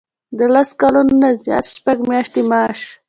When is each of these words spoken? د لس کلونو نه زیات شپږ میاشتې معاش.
د 0.37 0.39
لس 0.53 0.69
کلونو 0.81 1.13
نه 1.21 1.29
زیات 1.45 1.65
شپږ 1.75 1.97
میاشتې 2.09 2.41
معاش. 2.49 2.79